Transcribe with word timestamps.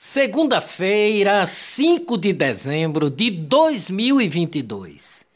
Segunda-feira, 0.00 1.44
5 1.44 2.16
de 2.18 2.32
dezembro 2.32 3.10
de 3.10 3.32
2022. 3.32 5.26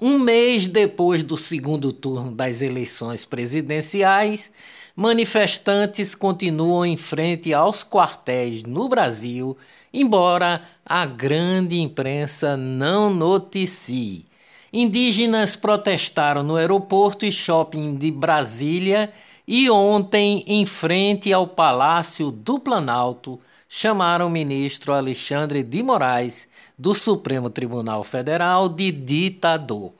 Um 0.00 0.16
mês 0.16 0.68
depois 0.68 1.24
do 1.24 1.36
segundo 1.36 1.92
turno 1.92 2.30
das 2.30 2.62
eleições 2.62 3.24
presidenciais, 3.24 4.52
manifestantes 4.94 6.14
continuam 6.14 6.86
em 6.86 6.96
frente 6.96 7.52
aos 7.52 7.82
quartéis 7.82 8.62
no 8.62 8.88
Brasil, 8.88 9.56
embora 9.92 10.62
a 10.86 11.04
grande 11.04 11.80
imprensa 11.80 12.56
não 12.56 13.12
noticie. 13.12 14.24
Indígenas 14.72 15.56
protestaram 15.56 16.44
no 16.44 16.54
aeroporto 16.54 17.26
e 17.26 17.32
shopping 17.32 17.96
de 17.96 18.12
Brasília 18.12 19.12
e 19.48 19.68
ontem, 19.68 20.44
em 20.46 20.64
frente 20.64 21.32
ao 21.32 21.44
Palácio 21.44 22.30
do 22.30 22.60
Planalto, 22.60 23.40
chamaram 23.74 24.26
o 24.26 24.30
ministro 24.30 24.92
Alexandre 24.92 25.62
de 25.62 25.82
Moraes, 25.82 26.46
do 26.78 26.92
Supremo 26.92 27.48
Tribunal 27.48 28.04
Federal, 28.04 28.68
de 28.68 28.92
ditador. 28.92 29.94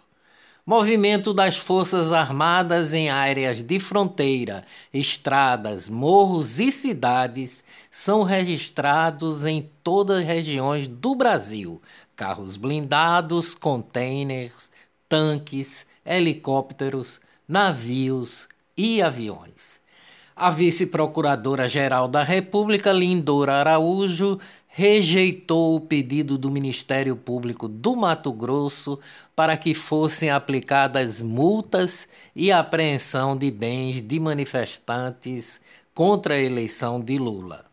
Movimento 0.67 1.33
das 1.33 1.57
Forças 1.57 2.13
Armadas 2.13 2.93
em 2.93 3.09
áreas 3.09 3.63
de 3.63 3.81
fronteira, 3.81 4.63
estradas, 4.93 5.89
morros 5.89 6.61
e 6.61 6.71
cidades 6.71 7.65
são 7.91 8.25
registrados 8.25 9.47
em 9.47 9.67
todas 9.83 10.21
as 10.21 10.27
regiões 10.27 10.87
do 10.87 11.15
Brasil. 11.15 11.81
Carros 12.15 12.59
blindados, 12.59 13.55
containers, 13.55 14.71
tanques, 15.09 15.87
helicópteros, 16.05 17.23
navios 17.49 18.51
e 18.77 19.01
aviões. 19.01 19.82
A 20.35 20.49
vice-procuradora-geral 20.49 22.09
da 22.09 22.23
República, 22.23 22.91
Lindora 22.91 23.55
Araújo, 23.55 24.39
rejeitou 24.67 25.77
o 25.77 25.81
pedido 25.81 26.39
do 26.39 26.51
Ministério 26.51 27.15
Público 27.15 27.69
do 27.69 27.95
Mato 27.95 28.33
Grosso 28.33 28.99
para 29.37 29.57
que 29.59 29.75
fossem 29.75 30.31
aplicadas 30.31 31.21
multas 31.21 32.09
e 32.35 32.51
apreensão 32.51 33.37
de 33.37 33.51
bens 33.51 34.01
de 34.01 34.19
manifestantes 34.19 35.61
contra 35.95 36.35
a 36.35 36.43
eleição 36.43 36.99
de 36.99 37.19
Lula. 37.19 37.67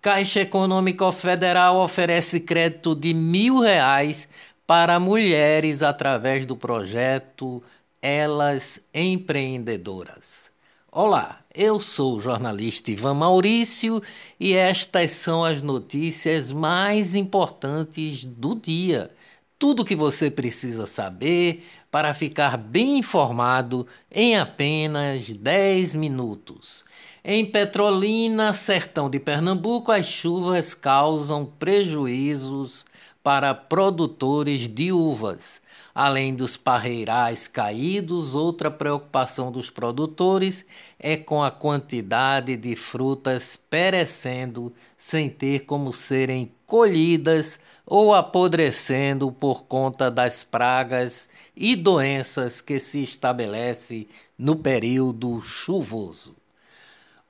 Caixa 0.00 0.42
Econômica 0.42 1.10
Federal 1.10 1.78
oferece 1.78 2.38
crédito 2.38 2.94
de 2.94 3.12
mil 3.12 3.58
reais 3.58 4.28
para 4.64 5.00
mulheres 5.00 5.82
através 5.82 6.46
do 6.46 6.56
projeto 6.56 7.60
Elas 8.00 8.86
Empreendedoras. 8.94 10.55
Olá, 10.98 11.40
eu 11.54 11.78
sou 11.78 12.16
o 12.16 12.20
jornalista 12.20 12.90
Ivan 12.90 13.12
Maurício 13.12 14.02
e 14.40 14.54
estas 14.54 15.10
são 15.10 15.44
as 15.44 15.60
notícias 15.60 16.50
mais 16.50 17.14
importantes 17.14 18.24
do 18.24 18.54
dia. 18.54 19.10
Tudo 19.58 19.82
o 19.82 19.84
que 19.84 19.94
você 19.94 20.30
precisa 20.30 20.86
saber 20.86 21.66
para 21.90 22.14
ficar 22.14 22.56
bem 22.56 23.00
informado 23.00 23.86
em 24.10 24.38
apenas 24.38 25.28
10 25.28 25.96
minutos. 25.96 26.82
Em 27.22 27.44
Petrolina, 27.44 28.54
sertão 28.54 29.10
de 29.10 29.20
Pernambuco, 29.20 29.92
as 29.92 30.06
chuvas 30.06 30.72
causam 30.72 31.44
prejuízos 31.44 32.86
para 33.22 33.52
produtores 33.52 34.66
de 34.66 34.92
uvas. 34.92 35.60
Além 35.98 36.34
dos 36.34 36.58
parreirais 36.58 37.48
caídos, 37.48 38.34
outra 38.34 38.70
preocupação 38.70 39.50
dos 39.50 39.70
produtores 39.70 40.66
é 40.98 41.16
com 41.16 41.42
a 41.42 41.50
quantidade 41.50 42.54
de 42.54 42.76
frutas 42.76 43.56
perecendo 43.56 44.74
sem 44.94 45.30
ter 45.30 45.60
como 45.60 45.94
serem 45.94 46.52
colhidas 46.66 47.58
ou 47.86 48.12
apodrecendo 48.12 49.32
por 49.32 49.64
conta 49.64 50.10
das 50.10 50.44
pragas 50.44 51.30
e 51.56 51.74
doenças 51.74 52.60
que 52.60 52.78
se 52.78 53.02
estabelece 53.02 54.06
no 54.36 54.54
período 54.54 55.40
chuvoso. 55.40 56.36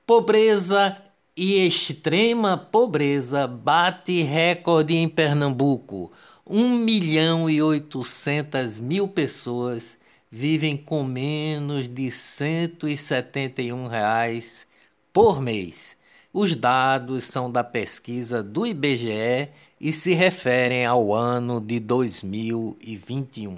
Pobreza 0.05 0.97
e 1.37 1.65
extrema 1.65 2.57
pobreza 2.57 3.47
bate 3.47 4.23
recorde 4.23 4.93
em 4.93 5.07
Pernambuco 5.07 6.11
1 6.49 6.77
milhão 6.77 7.49
e 7.49 7.61
800 7.61 8.79
mil 8.79 9.05
pessoas 9.07 9.99
vivem 10.31 10.77
com 10.77 11.03
menos 11.03 11.89
de 11.89 12.09
171 12.09 13.87
reais 13.87 14.67
por 15.11 15.41
mês. 15.41 15.97
Os 16.31 16.55
dados 16.55 17.25
são 17.25 17.51
da 17.51 17.63
pesquisa 17.63 18.41
do 18.41 18.65
IBGE 18.65 19.49
e 19.79 19.91
se 19.91 20.13
referem 20.13 20.85
ao 20.85 21.13
ano 21.13 21.59
de 21.59 21.81
2021. 21.81 23.57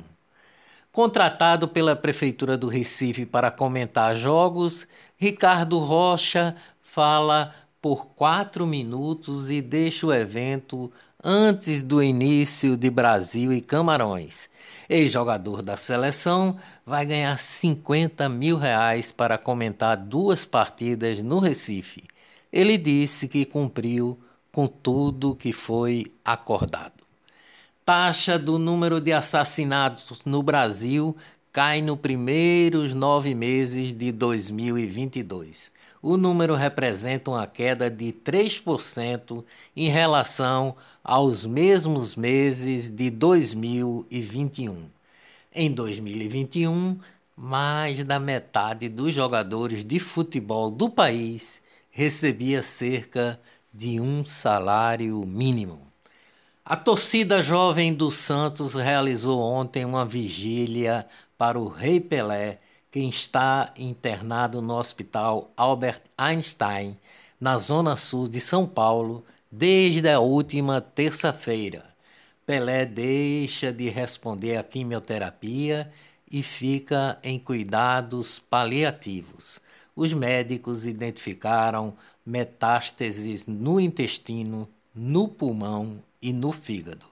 Contratado 0.91 1.67
pela 1.67 1.95
Prefeitura 1.95 2.57
do 2.57 2.67
Recife 2.67 3.25
para 3.25 3.51
comentar 3.51 4.15
jogos, 4.15 4.87
Ricardo 5.15 5.77
Rocha 5.77 6.55
fala 6.81 7.53
por 7.81 8.07
quatro 8.07 8.65
minutos 8.65 9.51
e 9.51 9.61
deixa 9.61 10.07
o 10.07 10.13
evento 10.13 10.91
antes 11.23 11.81
do 11.81 12.01
início 12.01 12.77
de 12.77 12.89
Brasil 12.89 13.51
e 13.51 13.61
Camarões. 13.61 14.49
Ex-jogador 14.89 15.61
da 15.61 15.75
seleção 15.75 16.57
vai 16.85 17.05
ganhar 17.05 17.37
50 17.37 18.29
mil 18.29 18.57
reais 18.57 19.11
para 19.11 19.37
comentar 19.37 19.97
duas 19.97 20.45
partidas 20.45 21.21
no 21.21 21.39
Recife. 21.39 22.03
Ele 22.51 22.77
disse 22.77 23.27
que 23.27 23.45
cumpriu 23.45 24.17
com 24.51 24.67
tudo 24.67 25.35
que 25.35 25.51
foi 25.51 26.05
acordado. 26.23 27.03
Taxa 27.85 28.39
do 28.39 28.57
número 28.57 29.01
de 29.01 29.11
assassinatos 29.11 30.25
no 30.25 30.41
Brasil 30.41 31.15
cai 31.51 31.81
nos 31.81 31.99
primeiros 31.99 32.93
nove 32.93 33.35
meses 33.35 33.93
de 33.93 34.11
2022 34.11 35.78
o 36.01 36.15
número 36.15 36.55
representa 36.55 37.31
uma 37.31 37.45
queda 37.45 37.89
de 37.89 38.13
3% 38.13 39.43
em 39.75 39.89
relação 39.89 40.75
aos 41.03 41.45
mesmos 41.45 42.15
meses 42.15 42.89
de 42.89 43.09
2021. 43.09 44.85
Em 45.53 45.71
2021, 45.71 46.99
mais 47.35 48.03
da 48.03 48.19
metade 48.19 48.87
dos 48.87 49.13
jogadores 49.13 49.83
de 49.83 49.99
futebol 49.99 50.71
do 50.71 50.89
país 50.89 51.63
recebia 51.89 52.61
cerca 52.61 53.39
de 53.73 53.99
um 53.99 54.23
salário 54.23 55.25
mínimo. 55.25 55.89
A 56.63 56.75
torcida 56.75 57.41
jovem 57.41 57.93
do 57.93 58.11
Santos 58.11 58.75
realizou 58.75 59.41
ontem 59.41 59.83
uma 59.83 60.05
vigília 60.05 61.05
para 61.37 61.59
o 61.59 61.67
Rei 61.67 61.99
Pelé 61.99 62.59
quem 62.91 63.09
está 63.09 63.71
internado 63.77 64.61
no 64.61 64.75
Hospital 64.75 65.51
Albert 65.55 66.01
Einstein, 66.17 66.97
na 67.39 67.57
zona 67.57 67.95
sul 67.95 68.27
de 68.27 68.39
São 68.39 68.65
Paulo, 68.65 69.23
desde 69.51 70.09
a 70.09 70.19
última 70.19 70.81
terça-feira. 70.81 71.85
Pelé 72.45 72.85
deixa 72.85 73.71
de 73.71 73.89
responder 73.89 74.57
à 74.57 74.63
quimioterapia 74.63 75.91
e 76.31 76.41
fica 76.41 77.19
em 77.23 77.37
cuidados 77.37 78.39
paliativos. 78.39 79.59
Os 79.95 80.13
médicos 80.13 80.85
identificaram 80.85 81.93
metástases 82.25 83.45
no 83.45 83.79
intestino, 83.79 84.67
no 84.95 85.27
pulmão 85.27 85.99
e 86.21 86.33
no 86.33 86.51
fígado. 86.51 87.05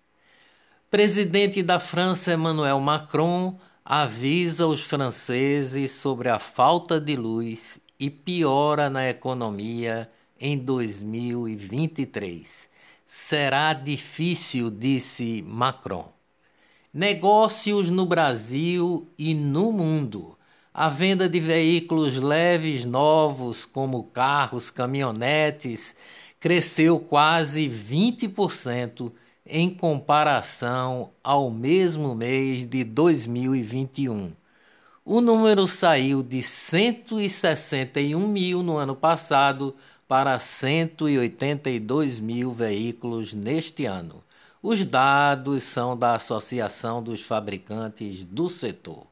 Presidente 0.92 1.60
da 1.62 1.78
França 1.78 2.34
Emmanuel 2.34 2.78
Macron 2.78 3.58
avisa 3.82 4.66
os 4.66 4.82
franceses 4.82 5.92
sobre 5.92 6.28
a 6.28 6.38
falta 6.38 7.00
de 7.00 7.16
luz 7.16 7.80
e 7.98 8.10
piora 8.10 8.90
na 8.90 9.08
economia 9.08 10.10
em 10.38 10.58
2023. 10.58 12.68
Será 13.06 13.72
difícil, 13.72 14.70
disse 14.70 15.42
Macron. 15.48 16.12
Negócios 16.92 17.88
no 17.88 18.04
Brasil 18.04 19.08
e 19.16 19.32
no 19.32 19.72
mundo. 19.72 20.36
A 20.74 20.90
venda 20.90 21.26
de 21.26 21.40
veículos 21.40 22.16
leves 22.16 22.84
novos, 22.84 23.64
como 23.64 24.08
carros, 24.08 24.68
caminhonetes, 24.68 25.96
cresceu 26.38 27.00
quase 27.00 27.66
20% 27.66 29.10
em 29.46 29.68
comparação 29.68 31.10
ao 31.22 31.50
mesmo 31.50 32.14
mês 32.14 32.64
de 32.64 32.82
2021. 32.84 34.32
O 35.04 35.20
número 35.20 35.66
saiu 35.66 36.22
de 36.22 36.40
161 36.42 38.28
mil 38.28 38.62
no 38.62 38.76
ano 38.76 38.94
passado 38.94 39.74
para 40.06 40.38
182 40.38 42.20
mil 42.20 42.52
veículos 42.52 43.34
neste 43.34 43.84
ano. 43.84 44.22
Os 44.62 44.84
dados 44.84 45.64
são 45.64 45.96
da 45.96 46.14
Associação 46.14 47.02
dos 47.02 47.20
Fabricantes 47.20 48.22
do 48.22 48.48
Setor. 48.48 49.08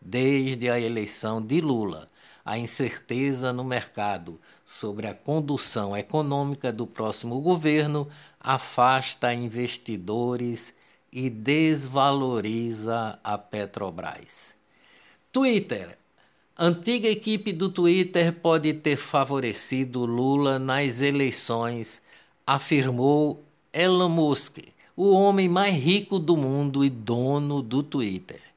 desde 0.01 0.69
a 0.69 0.79
eleição 0.79 1.41
de 1.41 1.61
Lula. 1.61 2.09
A 2.45 2.57
incerteza 2.57 3.53
no 3.53 3.63
mercado 3.63 4.41
sobre 4.65 5.07
a 5.07 5.15
condução 5.15 5.97
econômica 5.97 6.73
do 6.73 6.87
próximo 6.87 7.41
governo 7.41 8.09
afasta 8.41 9.35
investidores 9.35 10.75
e 11.13 11.29
desvaloriza 11.29 13.19
a 13.23 13.37
Petrobras. 13.37 14.57
Twitter. 15.33 15.99
Antiga 16.59 17.09
equipe 17.09 17.53
do 17.53 17.69
Twitter 17.69 18.33
pode 18.33 18.75
ter 18.75 18.97
favorecido 18.97 20.05
Lula 20.05 20.59
nas 20.59 21.01
eleições, 21.01 22.03
afirmou 22.47 23.45
Elon 23.73 24.09
Musk, 24.09 24.59
o 24.97 25.13
homem 25.13 25.49
mais 25.49 25.77
rico 25.77 26.19
do 26.19 26.37
mundo 26.37 26.85
e 26.85 26.91
dono 26.91 27.63
do 27.63 27.83
Twitter. 27.83 28.48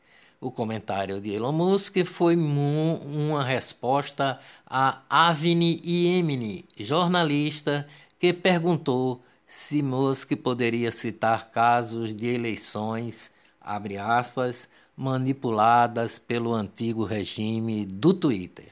O 0.43 0.49
comentário 0.49 1.21
de 1.21 1.35
Elon 1.35 1.51
Musk 1.51 2.03
foi 2.03 2.35
uma 2.35 3.43
resposta 3.43 4.39
a 4.65 5.03
Avni 5.07 5.79
Yemini, 5.85 6.65
jornalista, 6.75 7.87
que 8.17 8.33
perguntou 8.33 9.21
se 9.45 9.83
Musk 9.83 10.35
poderia 10.37 10.91
citar 10.91 11.51
casos 11.51 12.15
de 12.15 12.25
eleições, 12.25 13.29
abre 13.61 13.99
aspas, 13.99 14.67
manipuladas 14.97 16.17
pelo 16.17 16.55
antigo 16.55 17.05
regime 17.05 17.85
do 17.85 18.11
Twitter. 18.11 18.69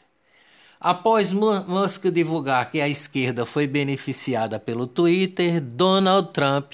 Após 0.79 1.31
Musk 1.31 2.05
divulgar 2.05 2.71
que 2.71 2.81
a 2.81 2.89
esquerda 2.89 3.45
foi 3.45 3.67
beneficiada 3.67 4.59
pelo 4.59 4.87
Twitter, 4.87 5.61
Donald 5.61 6.31
Trump 6.33 6.73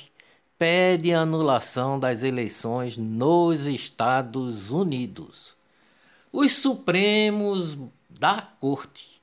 pede 0.57 1.13
a 1.13 1.21
anulação 1.21 1.99
das 1.99 2.23
eleições 2.23 2.97
nos 2.97 3.67
Estados 3.67 4.71
Unidos. 4.71 5.55
Os 6.31 6.53
Supremos 6.53 7.77
da 8.09 8.41
Corte. 8.41 9.21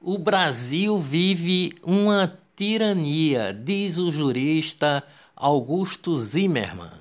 O 0.00 0.18
Brasil 0.18 0.98
vive 0.98 1.72
uma 1.82 2.38
tirania, 2.54 3.52
diz 3.52 3.96
o 3.96 4.12
jurista 4.12 5.02
Augusto 5.34 6.18
Zimmermann, 6.20 6.92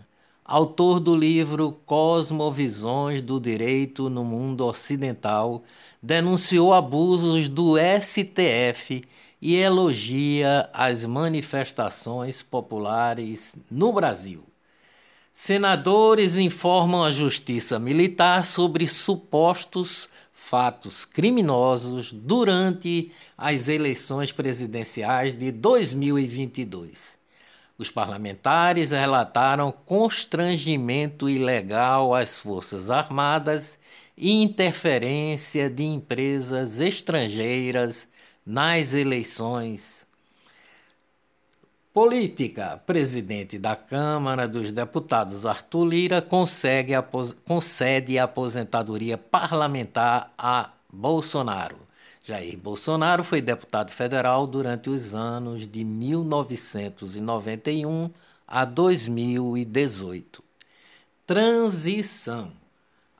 autor 0.44 1.00
do 1.00 1.15
livro 1.15 1.77
Cosmovisões 1.86 3.21
do 3.21 3.39
Direito 3.39 4.09
no 4.09 4.24
Mundo 4.24 4.65
Ocidental, 4.65 5.63
denunciou 6.01 6.74
abusos 6.74 7.50
do 7.50 7.75
STF 7.77 9.03
e 9.45 9.57
elogia 9.57 10.69
as 10.72 11.04
manifestações 11.04 12.42
populares 12.42 13.57
no 13.69 13.92
Brasil. 13.92 14.42
Senadores 15.34 16.38
informam 16.38 17.04
a 17.04 17.12
Justiça 17.12 17.78
Militar 17.78 18.45
sobre 18.45 18.88
supostos 18.88 20.07
fatos 20.31 21.04
criminosos 21.04 22.13
durante 22.13 23.12
as 23.38 23.68
eleições 23.68 24.31
presidenciais 24.31 25.38
de 25.38 25.51
2022. 25.51 27.18
Os 27.78 27.92
parlamentares 27.92 28.92
relataram 28.92 29.74
constrangimento 29.74 31.30
ilegal 31.30 32.16
às 32.16 32.39
Forças 32.39 32.89
Armadas 32.89 33.78
e 34.18 34.42
interferência 34.42 35.69
de 35.69 35.84
empresas 35.84 36.80
estrangeiras 36.80 38.07
nas 38.45 38.94
eleições. 38.94 40.06
Política. 41.94 42.81
Presidente 42.88 43.60
da 43.60 43.75
Câmara 43.75 44.48
dos 44.48 44.72
Deputados 44.72 45.45
Arthur 45.45 45.86
Lira 45.86 46.24
consegue, 46.24 46.94
concede 47.45 48.18
aposentadoria 48.18 49.16
parlamentar 49.18 50.34
a 50.38 50.72
Bolsonaro. 50.91 51.77
Jair 52.24 52.58
Bolsonaro 52.58 53.24
foi 53.24 53.41
deputado 53.41 53.91
federal 53.91 54.48
durante 54.48 54.89
os 54.89 55.13
anos 55.13 55.67
de 55.67 55.84
1991 55.84 58.10
a 58.48 58.65
2018. 58.65 60.44
Transição. 61.27 62.62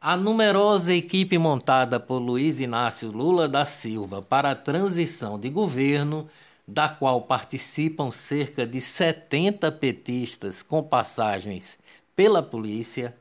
A 0.05 0.17
numerosa 0.17 0.93
equipe 0.93 1.38
montada 1.38 1.98
por 1.98 2.19
Luiz 2.19 2.60
Inácio 2.60 3.10
Lula 3.10 3.48
da 3.48 3.63
Silva 3.63 4.22
para 4.22 4.51
a 4.51 4.55
transição 4.55 5.39
de 5.39 5.50
governo 5.50 6.27
da 6.67 6.89
qual 6.89 7.22
participam 7.22 8.12
cerca 8.12 8.67
de 8.67 8.81
70 8.81 9.72
petistas 9.72 10.62
com 10.62 10.83
passagens 10.83 11.79
pela 12.17 12.43
polícia, 12.43 13.15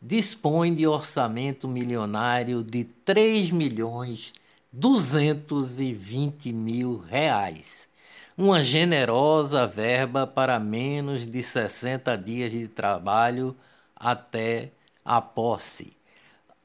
dispõe 0.00 0.76
de 0.76 0.86
orçamento 0.86 1.66
milionário 1.66 2.62
de 2.62 2.84
3 2.84 3.50
milhões 3.50 4.32
220 4.72 6.52
mil 6.52 6.98
reais. 6.98 7.88
Uma 8.36 8.62
generosa 8.62 9.66
verba 9.66 10.24
para 10.24 10.60
menos 10.60 11.26
de 11.26 11.42
60 11.42 12.16
dias 12.16 12.52
de 12.52 12.68
trabalho 12.68 13.56
até 13.96 14.70
a 15.04 15.20
posse 15.20 15.97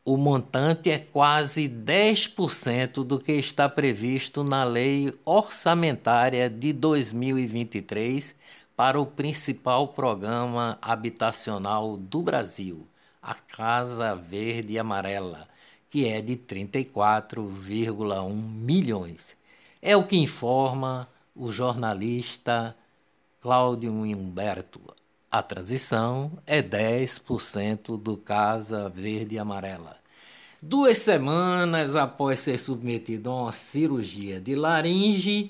o 0.06 0.18
montante 0.18 0.92
é 0.92 1.00
quase 1.00 1.70
10% 1.70 3.06
do 3.06 3.18
que 3.18 3.32
está 3.32 3.70
previsto 3.70 4.44
na 4.44 4.66
Lei 4.66 5.14
Orçamentária 5.24 6.50
de 6.50 6.74
2023 6.74 8.36
para 8.76 9.00
o 9.00 9.06
principal 9.06 9.88
programa 9.88 10.78
habitacional 10.82 11.96
do 11.96 12.22
Brasil, 12.22 12.86
a 13.22 13.34
Casa 13.34 14.14
Verde 14.14 14.74
e 14.74 14.80
Amarela, 14.80 15.48
que 15.90 16.06
é 16.06 16.22
de 16.22 16.36
34,1 16.36 18.34
milhões. 18.34 19.38
É 19.82 19.96
o 19.96 20.04
que 20.04 20.18
informa 20.18 21.08
o 21.34 21.50
jornalista 21.50 22.76
Cláudio 23.40 23.94
Humberto. 23.94 24.82
A 25.34 25.42
transição 25.42 26.38
é 26.46 26.62
10% 26.62 28.00
do 28.00 28.16
Casa 28.16 28.88
Verde 28.88 29.34
e 29.34 29.40
Amarela. 29.40 29.98
Duas 30.62 31.00
semanas 31.00 31.96
após 31.96 32.40
ser 32.40 32.60
submetido 32.60 33.32
a 33.32 33.42
uma 33.42 33.52
cirurgia 33.52 34.40
de 34.40 34.54
laringe, 34.54 35.50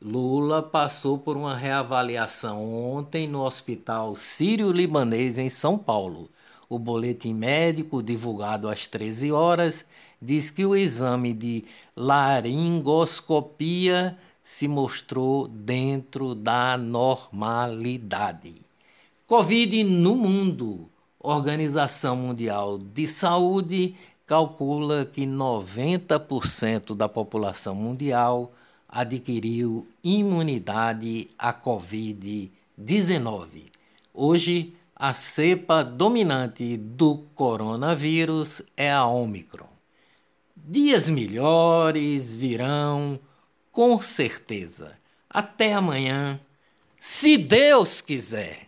Lula 0.00 0.62
passou 0.62 1.18
por 1.18 1.36
uma 1.36 1.54
reavaliação 1.54 2.72
ontem 2.72 3.28
no 3.28 3.44
Hospital 3.44 4.16
Sírio-Libanês 4.16 5.36
em 5.36 5.50
São 5.50 5.76
Paulo. 5.76 6.30
O 6.66 6.78
boletim 6.78 7.34
médico, 7.34 8.02
divulgado 8.02 8.66
às 8.66 8.86
13 8.86 9.30
horas, 9.30 9.84
diz 10.22 10.50
que 10.50 10.64
o 10.64 10.74
exame 10.74 11.34
de 11.34 11.66
laringoscopia 11.94 14.16
se 14.42 14.66
mostrou 14.66 15.46
dentro 15.46 16.34
da 16.34 16.78
normalidade. 16.78 18.67
Covid 19.28 19.84
no 19.84 20.16
mundo. 20.16 20.90
Organização 21.20 22.16
Mundial 22.16 22.78
de 22.78 23.06
Saúde 23.06 23.94
calcula 24.24 25.04
que 25.04 25.26
90% 25.26 26.96
da 26.96 27.10
população 27.10 27.74
mundial 27.74 28.54
adquiriu 28.88 29.86
imunidade 30.02 31.28
à 31.38 31.52
Covid-19. 31.52 33.64
Hoje, 34.14 34.72
a 34.96 35.12
cepa 35.12 35.84
dominante 35.84 36.78
do 36.78 37.18
coronavírus 37.34 38.62
é 38.78 38.90
a 38.90 39.04
Omicron. 39.04 39.68
Dias 40.56 41.10
melhores 41.10 42.34
virão, 42.34 43.20
com 43.70 44.00
certeza. 44.00 44.92
Até 45.28 45.74
amanhã, 45.74 46.40
se 46.98 47.36
Deus 47.36 48.00
quiser. 48.00 48.67